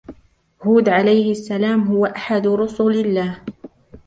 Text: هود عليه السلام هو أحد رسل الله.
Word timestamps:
هود 0.61 0.89
عليه 0.89 1.31
السلام 1.31 1.87
هو 1.87 2.05
أحد 2.05 2.47
رسل 2.47 2.91
الله. 3.05 3.39